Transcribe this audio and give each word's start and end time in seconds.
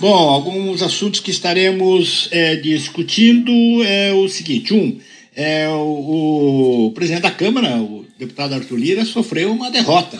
Bom, 0.00 0.30
alguns 0.30 0.80
assuntos 0.80 1.20
que 1.20 1.30
estaremos 1.30 2.26
é, 2.30 2.56
discutindo 2.56 3.52
é 3.84 4.10
o 4.14 4.26
seguinte: 4.30 4.72
um, 4.72 4.98
é, 5.36 5.68
o, 5.68 6.86
o, 6.86 6.92
presidente 6.92 7.20
da 7.20 7.30
Câmara, 7.30 7.76
o 7.76 8.06
deputado 8.18 8.54
Arthur 8.54 8.78
Lira, 8.78 9.04
sofreu 9.04 9.52
uma 9.52 9.70
derrota, 9.70 10.18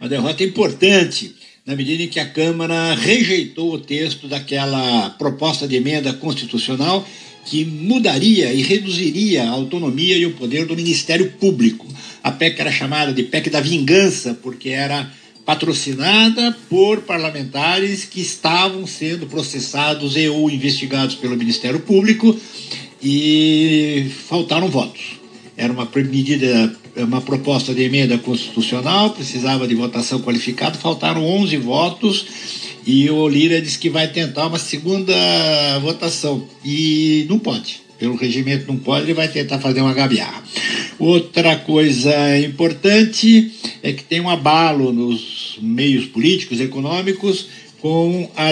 uma 0.00 0.08
derrota 0.08 0.42
importante, 0.42 1.34
na 1.66 1.76
medida 1.76 2.02
em 2.02 2.08
que 2.08 2.18
a 2.18 2.24
Câmara 2.24 2.94
rejeitou 2.94 3.74
o 3.74 3.78
texto 3.78 4.26
daquela 4.26 5.10
proposta 5.10 5.68
de 5.68 5.76
emenda 5.76 6.14
constitucional 6.14 7.06
que 7.44 7.62
mudaria 7.62 8.54
e 8.54 8.62
reduziria 8.62 9.44
a 9.44 9.50
autonomia 9.50 10.16
e 10.16 10.24
o 10.24 10.32
poder 10.32 10.64
do 10.64 10.74
Ministério 10.74 11.30
Público. 11.32 11.86
A 12.22 12.32
PEC 12.32 12.58
era 12.58 12.72
chamada 12.72 13.12
de 13.12 13.24
PEC 13.24 13.50
da 13.50 13.60
vingança, 13.60 14.32
porque 14.42 14.70
era 14.70 15.12
patrocinada 15.50 16.56
por 16.68 17.00
parlamentares 17.00 18.04
que 18.04 18.20
estavam 18.20 18.86
sendo 18.86 19.26
processados 19.26 20.16
e 20.16 20.28
ou 20.28 20.48
investigados 20.48 21.16
pelo 21.16 21.36
Ministério 21.36 21.80
Público 21.80 22.38
e 23.02 24.06
faltaram 24.28 24.68
votos. 24.68 25.18
Era 25.56 25.72
uma 25.72 25.88
medida, 25.92 26.72
uma 26.98 27.20
proposta 27.20 27.74
de 27.74 27.82
emenda 27.82 28.16
constitucional, 28.16 29.10
precisava 29.10 29.66
de 29.66 29.74
votação 29.74 30.20
qualificada, 30.20 30.78
faltaram 30.78 31.26
11 31.26 31.56
votos 31.56 32.26
e 32.86 33.10
o 33.10 33.28
Lira 33.28 33.60
disse 33.60 33.78
que 33.80 33.90
vai 33.90 34.06
tentar 34.06 34.46
uma 34.46 34.58
segunda 34.58 35.12
votação 35.80 36.46
e 36.64 37.26
não 37.28 37.40
pode. 37.40 37.82
Pelo 37.98 38.14
regimento 38.14 38.68
não 38.68 38.78
pode, 38.78 39.06
ele 39.06 39.14
vai 39.14 39.26
tentar 39.26 39.58
fazer 39.58 39.80
uma 39.80 39.94
gabiarra. 39.94 40.44
Outra 41.00 41.56
coisa 41.56 42.38
importante 42.38 43.50
é 43.82 43.90
que 43.90 44.04
tem 44.04 44.20
um 44.20 44.28
abalo 44.28 44.92
nos 44.92 45.58
meios 45.62 46.04
políticos, 46.04 46.60
econômicos, 46.60 47.48
com 47.80 48.30
a, 48.36 48.50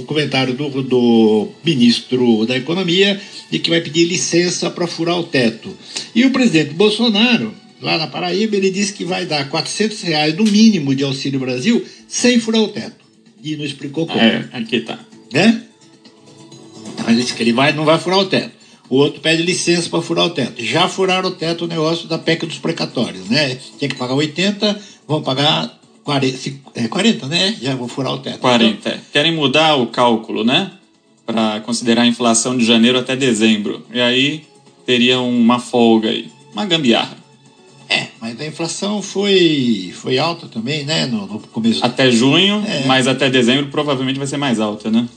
o 0.00 0.04
comentário 0.04 0.54
do, 0.54 0.82
do 0.82 1.48
ministro 1.62 2.46
da 2.46 2.56
Economia 2.56 3.20
de 3.50 3.58
que 3.58 3.68
vai 3.68 3.82
pedir 3.82 4.06
licença 4.06 4.70
para 4.70 4.86
furar 4.86 5.18
o 5.18 5.24
teto. 5.24 5.76
E 6.14 6.24
o 6.24 6.30
presidente 6.30 6.72
Bolsonaro, 6.72 7.52
lá 7.82 7.98
na 7.98 8.06
Paraíba, 8.06 8.56
ele 8.56 8.70
disse 8.70 8.94
que 8.94 9.04
vai 9.04 9.26
dar 9.26 9.50
400 9.50 10.00
reais 10.00 10.34
no 10.34 10.44
mínimo 10.44 10.94
de 10.94 11.04
Auxílio 11.04 11.38
Brasil 11.38 11.84
sem 12.08 12.40
furar 12.40 12.62
o 12.62 12.68
teto. 12.68 13.04
E 13.44 13.54
não 13.54 13.66
explicou 13.66 14.06
como. 14.06 14.18
É, 14.18 14.48
aqui 14.54 14.80
tá. 14.80 14.98
Né? 15.30 15.62
Mas 17.00 17.08
ele 17.08 17.22
disse 17.22 17.34
que 17.34 17.42
ele 17.42 17.52
vai, 17.52 17.74
não 17.74 17.84
vai 17.84 17.98
furar 17.98 18.20
o 18.20 18.24
teto. 18.24 18.61
O 18.92 18.96
outro 18.96 19.22
pede 19.22 19.42
licença 19.42 19.88
para 19.88 20.02
furar 20.02 20.26
o 20.26 20.30
teto. 20.30 20.62
Já 20.62 20.86
furaram 20.86 21.30
o 21.30 21.32
teto 21.32 21.64
o 21.64 21.66
negócio 21.66 22.06
da 22.06 22.18
PEC 22.18 22.44
dos 22.44 22.58
precatórios, 22.58 23.26
né? 23.30 23.56
Tinha 23.78 23.88
que 23.88 23.94
pagar 23.94 24.12
80, 24.12 24.78
vão 25.08 25.22
pagar 25.22 25.80
40, 26.04 26.50
é 26.74 26.88
40 26.88 27.26
né? 27.26 27.56
Já 27.58 27.74
vou 27.74 27.88
furar 27.88 28.12
o 28.12 28.18
teto. 28.18 28.40
40. 28.40 28.88
Então, 28.90 29.00
Querem 29.10 29.34
mudar 29.34 29.76
o 29.76 29.86
cálculo, 29.86 30.44
né? 30.44 30.72
Para 31.24 31.60
considerar 31.60 32.02
a 32.02 32.06
inflação 32.06 32.54
de 32.54 32.66
janeiro 32.66 32.98
até 32.98 33.16
dezembro. 33.16 33.82
E 33.94 33.98
aí 33.98 34.44
teria 34.84 35.22
uma 35.22 35.58
folga 35.58 36.10
aí. 36.10 36.28
Uma 36.52 36.66
gambiarra. 36.66 37.16
É, 37.88 38.08
mas 38.20 38.38
a 38.38 38.46
inflação 38.46 39.00
foi, 39.00 39.90
foi 39.94 40.18
alta 40.18 40.48
também, 40.48 40.84
né? 40.84 41.06
No, 41.06 41.26
no 41.26 41.38
começo. 41.38 41.82
Até 41.82 42.10
junho, 42.10 42.62
é. 42.66 42.84
mas 42.84 43.08
até 43.08 43.30
dezembro 43.30 43.68
provavelmente 43.68 44.18
vai 44.18 44.26
ser 44.26 44.36
mais 44.36 44.60
alta, 44.60 44.90
né? 44.90 45.08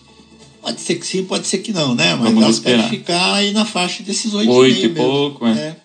Pode 0.66 0.82
ser 0.82 0.96
que 0.96 1.06
sim, 1.06 1.24
pode 1.24 1.46
ser 1.46 1.60
que 1.60 1.72
não, 1.72 1.94
né? 1.94 2.16
Mas 2.16 2.34
Vamos 2.34 2.56
esperar. 2.56 2.78
deve 2.78 2.98
ficar 2.98 3.36
aí 3.36 3.52
na 3.52 3.66
faixa 3.66 4.02
desses 4.02 4.34
oito 4.34 4.52
Oito 4.52 4.84
e 4.84 4.90
pouco, 4.90 5.46
é. 5.46 5.52
é. 5.52 5.76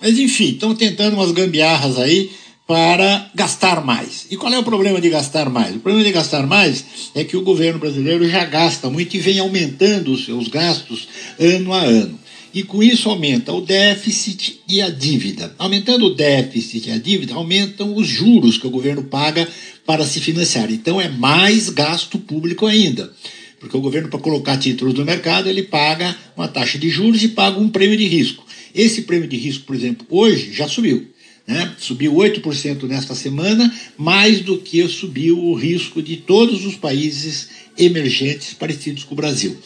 Mas 0.00 0.16
enfim, 0.16 0.50
estão 0.50 0.76
tentando 0.76 1.14
umas 1.14 1.32
gambiarras 1.32 1.98
aí 1.98 2.30
para 2.68 3.28
gastar 3.34 3.84
mais. 3.84 4.28
E 4.30 4.36
qual 4.36 4.54
é 4.54 4.58
o 4.60 4.62
problema 4.62 5.00
de 5.00 5.10
gastar 5.10 5.50
mais? 5.50 5.74
O 5.74 5.80
problema 5.80 6.06
de 6.06 6.12
gastar 6.12 6.46
mais 6.46 6.84
é 7.16 7.24
que 7.24 7.36
o 7.36 7.42
governo 7.42 7.80
brasileiro 7.80 8.28
já 8.28 8.44
gasta 8.44 8.88
muito 8.88 9.16
e 9.16 9.18
vem 9.18 9.40
aumentando 9.40 10.12
os 10.12 10.24
seus 10.24 10.46
gastos 10.46 11.08
ano 11.36 11.72
a 11.72 11.80
ano. 11.80 12.16
E 12.54 12.62
com 12.62 12.84
isso 12.84 13.10
aumenta 13.10 13.52
o 13.52 13.60
déficit 13.60 14.60
e 14.68 14.80
a 14.80 14.88
dívida. 14.88 15.52
Aumentando 15.58 16.06
o 16.06 16.14
déficit 16.14 16.90
e 16.90 16.92
a 16.92 16.98
dívida, 16.98 17.34
aumentam 17.34 17.96
os 17.96 18.06
juros 18.06 18.56
que 18.56 18.68
o 18.68 18.70
governo 18.70 19.02
paga 19.02 19.48
para 19.84 20.06
se 20.06 20.20
financiar. 20.20 20.70
Então 20.70 21.00
é 21.00 21.08
mais 21.08 21.68
gasto 21.70 22.20
público 22.20 22.66
ainda. 22.66 23.12
Porque 23.60 23.76
o 23.76 23.80
governo, 23.80 24.08
para 24.08 24.18
colocar 24.18 24.56
títulos 24.56 24.94
no 24.94 25.04
mercado, 25.04 25.48
ele 25.48 25.62
paga 25.62 26.16
uma 26.34 26.48
taxa 26.48 26.78
de 26.78 26.88
juros 26.88 27.22
e 27.22 27.28
paga 27.28 27.60
um 27.60 27.68
prêmio 27.68 27.96
de 27.96 28.08
risco. 28.08 28.44
Esse 28.74 29.02
prêmio 29.02 29.28
de 29.28 29.36
risco, 29.36 29.66
por 29.66 29.76
exemplo, 29.76 30.06
hoje 30.08 30.50
já 30.52 30.66
subiu. 30.66 31.06
Né? 31.46 31.74
Subiu 31.78 32.14
8% 32.14 32.84
nesta 32.84 33.14
semana, 33.14 33.72
mais 33.98 34.40
do 34.40 34.58
que 34.58 34.86
subiu 34.88 35.38
o 35.38 35.54
risco 35.54 36.00
de 36.00 36.16
todos 36.16 36.64
os 36.64 36.76
países 36.76 37.48
emergentes 37.76 38.54
parecidos 38.54 39.04
com 39.04 39.14
o 39.14 39.16
Brasil. 39.16 39.56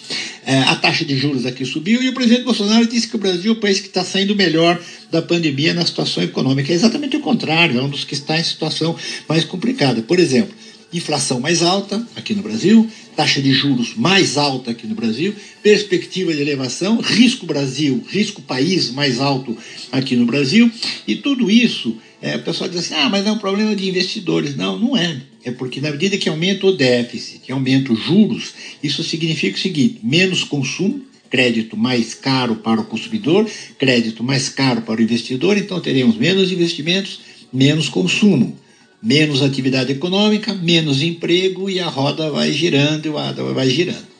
É, 0.46 0.58
a 0.60 0.76
taxa 0.76 1.04
de 1.04 1.16
juros 1.16 1.46
aqui 1.46 1.64
subiu 1.64 2.02
e 2.02 2.08
o 2.08 2.14
presidente 2.14 2.44
Bolsonaro 2.44 2.86
disse 2.86 3.08
que 3.08 3.16
o 3.16 3.18
Brasil 3.18 3.52
é 3.52 3.56
o 3.56 3.60
país 3.60 3.80
que 3.80 3.88
está 3.88 4.04
saindo 4.04 4.34
melhor 4.34 4.80
da 5.10 5.22
pandemia 5.22 5.74
na 5.74 5.84
situação 5.84 6.22
econômica. 6.22 6.72
É 6.72 6.74
exatamente 6.74 7.16
o 7.16 7.20
contrário, 7.20 7.78
é 7.78 7.82
um 7.82 7.88
dos 7.88 8.04
que 8.04 8.14
está 8.14 8.38
em 8.38 8.44
situação 8.44 8.96
mais 9.28 9.44
complicada. 9.44 10.02
Por 10.02 10.18
exemplo, 10.18 10.54
inflação 10.92 11.40
mais 11.40 11.62
alta 11.62 12.06
aqui 12.14 12.34
no 12.34 12.42
Brasil, 12.42 12.88
taxa 13.16 13.40
de 13.40 13.52
juros 13.52 13.94
mais 13.94 14.36
alta 14.36 14.70
aqui 14.70 14.86
no 14.86 14.94
Brasil, 14.94 15.34
perspectiva 15.62 16.32
de 16.32 16.40
elevação, 16.40 17.00
risco 17.00 17.46
Brasil, 17.46 18.02
risco 18.08 18.42
país 18.42 18.90
mais 18.90 19.20
alto 19.20 19.56
aqui 19.92 20.16
no 20.16 20.26
Brasil, 20.26 20.70
e 21.06 21.16
tudo 21.16 21.50
isso, 21.50 21.96
é, 22.20 22.36
o 22.36 22.42
pessoal 22.42 22.68
diz 22.68 22.80
assim, 22.80 22.94
ah, 22.94 23.08
mas 23.08 23.26
é 23.26 23.30
um 23.30 23.38
problema 23.38 23.74
de 23.74 23.88
investidores. 23.88 24.56
Não, 24.56 24.78
não 24.78 24.96
é. 24.96 25.20
É 25.44 25.50
porque 25.50 25.80
na 25.80 25.90
medida 25.90 26.16
que 26.16 26.28
aumenta 26.28 26.66
o 26.66 26.72
déficit, 26.72 27.40
que 27.40 27.52
aumenta 27.52 27.92
os 27.92 28.02
juros, 28.02 28.54
isso 28.82 29.04
significa 29.04 29.56
o 29.56 29.60
seguinte, 29.60 30.00
menos 30.02 30.42
consumo, 30.42 31.02
crédito 31.28 31.76
mais 31.76 32.14
caro 32.14 32.56
para 32.56 32.80
o 32.80 32.84
consumidor, 32.84 33.48
crédito 33.78 34.22
mais 34.22 34.48
caro 34.48 34.82
para 34.82 35.00
o 35.00 35.02
investidor, 35.02 35.58
então 35.58 35.80
teremos 35.80 36.16
menos 36.16 36.50
investimentos, 36.50 37.20
menos 37.52 37.88
consumo 37.88 38.56
menos 39.04 39.42
atividade 39.42 39.92
econômica, 39.92 40.54
menos 40.54 41.02
emprego 41.02 41.68
e 41.68 41.78
a 41.78 41.88
roda 41.88 42.30
vai 42.30 42.50
girando 42.50 43.06
e 43.06 43.08
a 43.10 43.26
roda 43.26 43.44
vai 43.52 43.68
girando. 43.68 44.14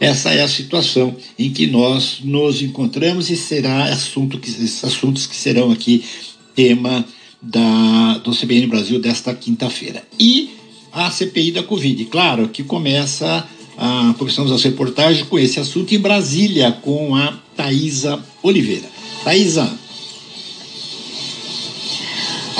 Essa 0.00 0.32
é 0.32 0.42
a 0.42 0.48
situação 0.48 1.14
em 1.38 1.50
que 1.50 1.66
nós 1.66 2.20
nos 2.22 2.62
encontramos 2.62 3.28
e 3.28 3.36
será 3.36 3.84
assunto 3.84 4.38
que, 4.38 4.48
esses 4.48 4.82
assuntos 4.82 5.26
que 5.26 5.36
serão 5.36 5.70
aqui 5.70 6.04
tema 6.54 7.04
da, 7.42 8.18
do 8.24 8.30
CBN 8.30 8.68
Brasil 8.68 8.98
desta 9.00 9.34
quinta-feira. 9.34 10.02
E 10.18 10.50
a 10.92 11.10
CPI 11.10 11.52
da 11.52 11.62
Covid, 11.62 12.04
claro, 12.06 12.48
que 12.48 12.62
começa, 12.62 13.46
a, 13.76 14.14
começamos 14.16 14.52
as 14.52 14.62
reportagens 14.62 15.26
com 15.26 15.38
esse 15.38 15.60
assunto 15.60 15.94
em 15.94 15.98
Brasília, 15.98 16.72
com 16.72 17.14
a 17.14 17.32
Thaisa 17.56 18.22
Oliveira. 18.42 18.88
Thaisa, 19.24 19.70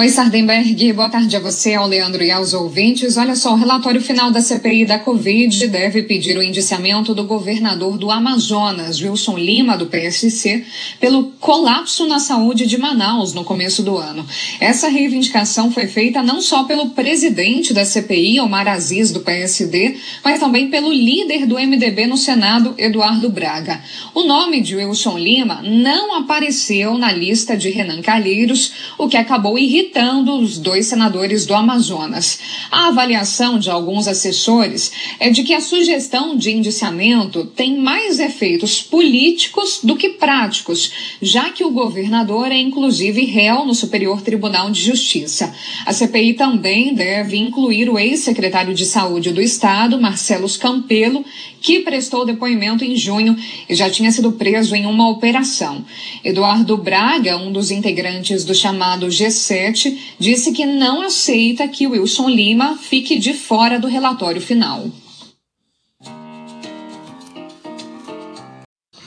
Oi, 0.00 0.08
Sardenberg. 0.10 0.92
Boa 0.92 1.08
tarde 1.08 1.34
a 1.34 1.40
você, 1.40 1.74
ao 1.74 1.84
Leandro 1.84 2.22
e 2.22 2.30
aos 2.30 2.54
ouvintes. 2.54 3.16
Olha 3.16 3.34
só, 3.34 3.52
o 3.52 3.56
relatório 3.56 4.00
final 4.00 4.30
da 4.30 4.40
CPI 4.40 4.84
da 4.84 4.96
Covid 4.96 5.66
deve 5.66 6.04
pedir 6.04 6.38
o 6.38 6.42
indiciamento 6.42 7.12
do 7.12 7.24
governador 7.24 7.98
do 7.98 8.08
Amazonas, 8.08 9.02
Wilson 9.02 9.36
Lima, 9.36 9.76
do 9.76 9.86
PSC, 9.86 10.64
pelo 11.00 11.32
colapso 11.40 12.06
na 12.06 12.20
saúde 12.20 12.64
de 12.64 12.78
Manaus 12.78 13.34
no 13.34 13.42
começo 13.42 13.82
do 13.82 13.96
ano. 13.96 14.24
Essa 14.60 14.86
reivindicação 14.86 15.68
foi 15.72 15.88
feita 15.88 16.22
não 16.22 16.40
só 16.40 16.62
pelo 16.62 16.90
presidente 16.90 17.74
da 17.74 17.84
CPI, 17.84 18.38
Omar 18.38 18.68
Aziz, 18.68 19.10
do 19.10 19.18
PSD, 19.18 19.96
mas 20.22 20.38
também 20.38 20.70
pelo 20.70 20.92
líder 20.92 21.44
do 21.44 21.56
MDB 21.56 22.06
no 22.06 22.16
Senado, 22.16 22.72
Eduardo 22.78 23.28
Braga. 23.28 23.82
O 24.14 24.22
nome 24.22 24.60
de 24.60 24.76
Wilson 24.76 25.18
Lima 25.18 25.60
não 25.60 26.14
apareceu 26.14 26.96
na 26.96 27.10
lista 27.10 27.56
de 27.56 27.68
Renan 27.70 28.00
Calheiros, 28.00 28.72
o 28.96 29.08
que 29.08 29.16
acabou 29.16 29.58
irritando 29.58 29.87
irritando 29.88 30.38
os 30.38 30.58
dois 30.58 30.86
senadores 30.86 31.46
do 31.46 31.54
Amazonas. 31.54 32.38
A 32.70 32.88
avaliação 32.88 33.58
de 33.58 33.70
alguns 33.70 34.06
assessores 34.06 34.92
é 35.18 35.30
de 35.30 35.42
que 35.42 35.54
a 35.54 35.60
sugestão 35.60 36.36
de 36.36 36.50
indiciamento 36.50 37.46
tem 37.46 37.78
mais 37.78 38.20
efeitos 38.20 38.82
políticos 38.82 39.80
do 39.82 39.96
que 39.96 40.10
práticos, 40.10 40.92
já 41.22 41.50
que 41.50 41.64
o 41.64 41.70
governador 41.70 42.52
é 42.52 42.58
inclusive 42.58 43.24
réu 43.24 43.64
no 43.64 43.74
Superior 43.74 44.20
Tribunal 44.20 44.70
de 44.70 44.82
Justiça. 44.82 45.54
A 45.86 45.92
CPI 45.92 46.34
também 46.34 46.94
deve 46.94 47.38
incluir 47.38 47.88
o 47.88 47.98
ex-secretário 47.98 48.74
de 48.74 48.84
Saúde 48.84 49.32
do 49.32 49.40
Estado, 49.40 50.00
Marcelo 50.00 50.48
Campelo, 50.58 51.24
que 51.60 51.80
prestou 51.80 52.24
depoimento 52.24 52.84
em 52.84 52.96
junho 52.96 53.36
e 53.68 53.74
já 53.74 53.90
tinha 53.90 54.10
sido 54.10 54.32
preso 54.32 54.74
em 54.74 54.86
uma 54.86 55.08
operação. 55.08 55.84
Eduardo 56.22 56.76
Braga, 56.76 57.36
um 57.36 57.50
dos 57.50 57.70
integrantes 57.70 58.44
do 58.44 58.54
chamado 58.54 59.06
G7, 59.08 59.77
Disse 60.18 60.52
que 60.52 60.66
não 60.66 61.02
aceita 61.02 61.68
que 61.68 61.86
Wilson 61.86 62.28
Lima 62.28 62.76
fique 62.76 63.18
de 63.18 63.34
fora 63.34 63.78
do 63.78 63.86
relatório 63.86 64.40
final. 64.40 64.90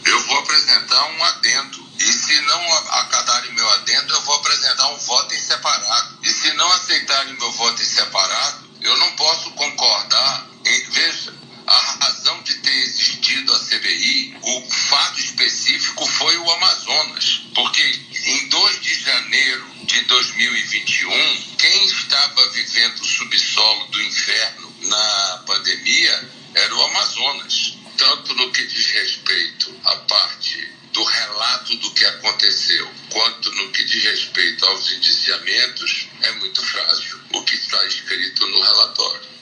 Eu 0.06 0.20
vou 0.28 0.38
apresentar 0.40 1.12
um 1.12 1.24
adendo. 1.24 1.82
E 2.00 2.04
se 2.04 2.42
não 2.42 2.74
acatarem 2.74 3.54
meu 3.54 3.70
adendo, 3.70 4.14
eu 4.14 4.22
vou 4.22 4.36
apresentar 4.36 4.88
um 4.94 4.98
voto 4.98 5.36
em 5.36 5.40
separado. 5.40 6.18
E 6.24 6.30
se 6.30 6.54
não 6.54 6.68
aceitarem 6.74 7.34
meu 7.34 7.52
voto 7.52 7.82
em 7.82 7.86
separado, 7.86 8.70
eu 8.82 8.98
não 8.98 9.12
posso 9.12 9.52
concordar. 9.52 10.48
Veja, 10.92 11.34
a 11.68 11.80
razão 12.04 12.42
de 12.44 12.56
ter 12.56 12.76
existido 12.84 13.54
a 13.54 13.60
CBI, 13.60 14.36
o 14.42 14.62
fato 14.70 15.20
específico 15.20 16.06
foi 16.06 16.38
o 16.38 16.52
Amazonas, 16.52 17.44
porque 17.54 17.82
em 18.26 18.50
2 18.50 18.82
de 18.82 18.96
janeiro 19.00 19.71
de 19.92 20.02
2021, 20.04 21.56
quem 21.58 21.86
estava 21.86 22.50
vivendo 22.52 23.02
o 23.02 23.06
subsolo 23.06 23.88
do 23.88 24.02
inferno 24.02 24.74
na 24.84 25.44
pandemia 25.46 26.30
era 26.56 26.74
o 26.74 26.84
Amazonas, 26.84 27.78
tanto 27.98 28.34
no 28.36 28.50
que 28.54 28.66
diz 28.68 28.88
respeito 28.88 29.78
à 29.84 29.96
parte 29.98 30.66
do 30.94 31.04
relato 31.04 31.76
do 31.76 31.92
que 31.92 32.06
aconteceu, 32.06 32.90
quanto 33.10 33.52
no 33.52 33.70
que 33.74 33.84
diz 33.84 34.04
respeito 34.04 34.66
aos 34.66 34.92
indiciamentos, 34.94 36.08
é 36.22 36.32
muito 36.34 36.66
frágil 36.66 37.20
o 37.34 37.44
que 37.44 37.56
está 37.56 37.86
escrito 37.86 38.48
no 38.48 38.62
relatório. 38.62 39.41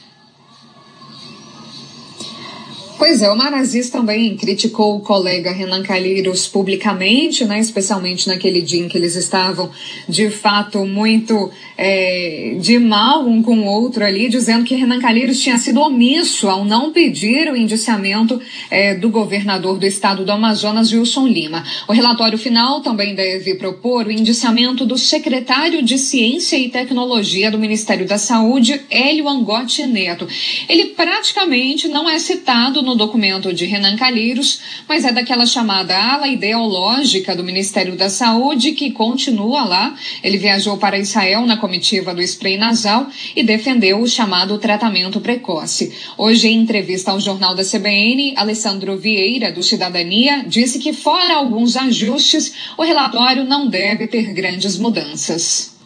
Pois 2.99 3.21
é, 3.21 3.31
o 3.31 3.37
Marazis 3.37 3.89
também 3.89 4.35
criticou 4.35 4.97
o 4.97 4.99
colega 4.99 5.53
Renan 5.53 5.81
Calheiros 5.81 6.49
publicamente, 6.49 7.45
né, 7.45 7.57
especialmente 7.57 8.27
naquele 8.27 8.61
dia 8.61 8.81
em 8.81 8.89
que 8.89 8.97
eles 8.97 9.15
estavam, 9.15 9.71
de 10.07 10.29
fato, 10.29 10.85
muito 10.85 11.49
é, 11.77 12.57
de 12.59 12.77
mal 12.77 13.25
um 13.25 13.41
com 13.41 13.57
o 13.57 13.65
outro 13.65 14.03
ali, 14.03 14.27
dizendo 14.27 14.65
que 14.65 14.75
Renan 14.75 14.99
Calheiros 14.99 15.39
tinha 15.39 15.57
sido 15.57 15.79
omisso 15.79 16.49
ao 16.49 16.65
não 16.65 16.91
pedir 16.91 17.49
o 17.49 17.55
indiciamento 17.55 18.37
é, 18.69 18.93
do 18.93 19.09
governador 19.09 19.77
do 19.77 19.85
estado 19.85 20.25
do 20.25 20.31
Amazonas, 20.33 20.91
Wilson 20.91 21.25
Lima. 21.25 21.63
O 21.87 21.93
relatório 21.93 22.37
final 22.37 22.81
também 22.81 23.15
deve 23.15 23.55
propor 23.55 24.07
o 24.07 24.11
indiciamento 24.11 24.85
do 24.85 24.97
secretário 24.97 25.81
de 25.81 25.97
Ciência 25.97 26.57
e 26.57 26.67
Tecnologia 26.67 27.49
do 27.49 27.57
Ministério 27.57 28.05
da 28.05 28.17
Saúde, 28.17 28.81
Hélio 28.89 29.29
Angotti 29.29 29.87
Neto. 29.87 30.27
Ele 30.67 30.87
praticamente 30.87 31.87
não 31.87 32.09
é 32.09 32.19
citado 32.19 32.88
no 32.88 32.88
documento 32.95 33.53
de 33.53 33.65
Renan 33.65 33.95
Calheiros, 33.95 34.59
mas 34.88 35.06
é 35.06 35.12
daquela 35.12 35.45
chamada 35.45 35.97
ala 35.97 36.27
ideológica 36.27 37.36
do 37.36 37.44
Ministério 37.44 37.95
da 37.95 38.09
Saúde 38.09 38.74
que 38.74 38.91
continua 38.91 39.63
lá. 39.63 39.95
Ele 40.24 40.38
viajou 40.38 40.77
para 40.77 40.97
Israel 40.97 41.45
na 41.45 41.57
comitiva 41.57 42.13
do 42.13 42.21
spray 42.21 42.57
nasal 42.57 43.07
e 43.36 43.44
defendeu 43.44 44.00
o 44.00 44.07
chamado 44.07 44.57
tratamento 44.57 45.19
precoce. 45.19 45.94
Hoje, 46.18 46.47
em 46.47 46.62
entrevista 46.62 47.12
ao 47.12 47.19
jornal 47.19 47.56
da 47.56 47.63
CBN, 47.63 48.33
Alessandro 48.36 48.97
Vieira, 48.97 49.51
do 49.51 49.63
Cidadania, 49.63 50.44
disse 50.47 50.80
que, 50.80 50.94
fora 50.94 51.35
alguns 51.35 51.75
ajustes, 51.75 52.53
o 52.77 52.83
relatório 52.83 53.44
não 53.44 53.68
deve 53.68 54.07
ter 54.07 54.33
grandes 54.33 54.77
mudanças 54.77 55.78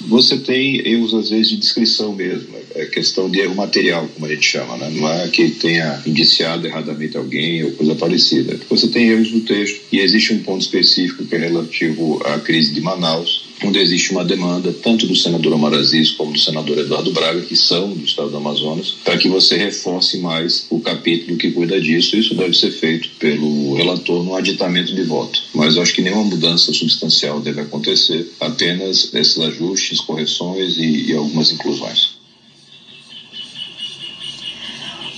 você 0.00 0.36
tem 0.36 0.80
erros, 0.86 1.14
às 1.14 1.30
vezes, 1.30 1.48
de 1.48 1.56
descrição 1.56 2.14
mesmo. 2.14 2.56
É 2.74 2.86
questão 2.86 3.28
de 3.28 3.40
erro 3.40 3.54
material, 3.54 4.08
como 4.14 4.26
a 4.26 4.28
gente 4.28 4.46
chama, 4.46 4.76
né? 4.76 4.90
Não 4.90 5.10
é 5.10 5.28
que 5.28 5.50
tenha 5.50 6.00
indiciado 6.06 6.66
erradamente 6.66 7.16
alguém 7.16 7.64
ou 7.64 7.72
coisa 7.72 7.94
parecida. 7.94 8.58
Você 8.68 8.88
tem 8.88 9.08
erros 9.08 9.32
no 9.32 9.40
texto 9.40 9.80
e 9.90 10.00
existe 10.00 10.32
um 10.32 10.42
ponto 10.42 10.60
específico 10.60 11.24
que 11.24 11.34
é 11.34 11.38
relativo 11.38 12.20
à 12.24 12.38
crise 12.38 12.72
de 12.72 12.80
Manaus, 12.80 13.47
onde 13.64 13.78
existe 13.78 14.12
uma 14.12 14.24
demanda 14.24 14.72
tanto 14.72 15.06
do 15.06 15.16
senador 15.16 15.52
Omar 15.52 15.74
Aziz 15.74 16.10
como 16.12 16.32
do 16.32 16.38
senador 16.38 16.78
Eduardo 16.78 17.12
Braga, 17.12 17.40
que 17.40 17.56
são 17.56 17.90
do 17.90 18.04
estado 18.04 18.30
do 18.30 18.36
Amazonas, 18.36 18.94
para 19.04 19.18
que 19.18 19.28
você 19.28 19.56
reforce 19.56 20.18
mais 20.18 20.66
o 20.70 20.80
capítulo 20.80 21.36
que 21.36 21.50
cuida 21.50 21.80
disso. 21.80 22.16
Isso 22.16 22.34
deve 22.34 22.56
ser 22.56 22.70
feito 22.70 23.08
pelo 23.18 23.74
relator 23.74 24.22
no 24.22 24.34
aditamento 24.34 24.94
de 24.94 25.02
voto. 25.02 25.42
Mas 25.54 25.76
eu 25.76 25.82
acho 25.82 25.94
que 25.94 26.02
nenhuma 26.02 26.24
mudança 26.24 26.72
substancial 26.72 27.40
deve 27.40 27.60
acontecer, 27.60 28.30
apenas 28.40 29.12
esses 29.12 29.38
ajustes, 29.38 30.00
correções 30.00 30.76
e, 30.78 31.10
e 31.10 31.14
algumas 31.14 31.50
inclusões. 31.50 32.18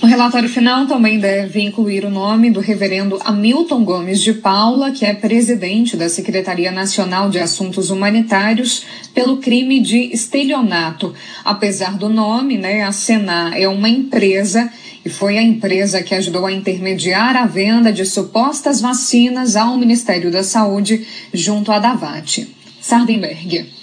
relatório 0.11 0.49
final 0.49 0.85
também 0.87 1.19
deve 1.19 1.61
incluir 1.61 2.03
o 2.03 2.09
nome 2.09 2.51
do 2.51 2.59
reverendo 2.59 3.17
Hamilton 3.23 3.85
Gomes 3.85 4.19
de 4.19 4.33
Paula, 4.33 4.91
que 4.91 5.05
é 5.05 5.13
presidente 5.13 5.95
da 5.95 6.09
Secretaria 6.09 6.69
Nacional 6.69 7.29
de 7.29 7.39
Assuntos 7.39 7.89
Humanitários, 7.89 8.83
pelo 9.13 9.37
crime 9.37 9.79
de 9.79 10.13
estelionato. 10.13 11.13
Apesar 11.45 11.97
do 11.97 12.09
nome, 12.09 12.57
né, 12.57 12.83
a 12.83 12.91
Senar 12.91 13.57
é 13.57 13.69
uma 13.69 13.87
empresa 13.87 14.69
e 15.05 15.09
foi 15.09 15.37
a 15.37 15.41
empresa 15.41 16.03
que 16.03 16.13
ajudou 16.13 16.45
a 16.45 16.51
intermediar 16.51 17.37
a 17.37 17.45
venda 17.45 17.89
de 17.93 18.05
supostas 18.05 18.81
vacinas 18.81 19.55
ao 19.55 19.77
Ministério 19.77 20.29
da 20.29 20.43
Saúde 20.43 21.07
junto 21.33 21.71
à 21.71 21.79
Davat. 21.79 22.45
Sardenberg. 22.81 23.80